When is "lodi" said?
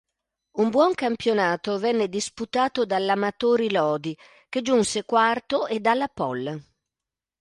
3.71-4.17